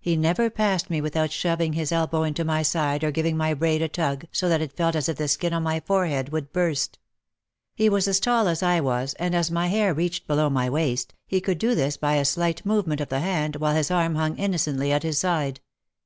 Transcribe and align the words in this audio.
He 0.00 0.16
never 0.16 0.48
passed 0.48 0.88
me 0.88 1.02
without 1.02 1.30
shoving 1.30 1.74
his 1.74 1.92
elbow 1.92 2.22
into 2.22 2.46
my 2.46 2.62
side 2.62 3.04
or 3.04 3.10
giving 3.10 3.36
my 3.36 3.52
braid 3.52 3.82
a 3.82 3.88
tug 3.88 4.24
so 4.32 4.48
that 4.48 4.62
it 4.62 4.72
felt 4.72 4.96
as 4.96 5.06
if 5.06 5.18
the 5.18 5.28
skin 5.28 5.52
on 5.52 5.64
my 5.64 5.80
forehead 5.80 6.30
would 6.30 6.50
burst. 6.50 6.98
He 7.74 7.90
was 7.90 8.08
as 8.08 8.18
tall 8.18 8.48
as 8.48 8.62
I 8.62 8.80
was 8.80 9.12
and 9.18 9.34
as 9.34 9.50
my 9.50 9.66
hair 9.66 9.92
reached 9.92 10.26
below 10.26 10.48
my 10.48 10.70
waist, 10.70 11.12
he 11.26 11.42
could 11.42 11.58
do 11.58 11.74
this 11.74 11.98
by 11.98 12.14
a 12.14 12.24
slight 12.24 12.64
movement 12.64 13.02
of 13.02 13.10
the 13.10 13.20
hand 13.20 13.56
while 13.56 13.74
his 13.74 13.90
arm 13.90 14.14
hung 14.14 14.38
innocently 14.38 14.92
at 14.92 15.02
his 15.02 15.18
side. 15.18 15.60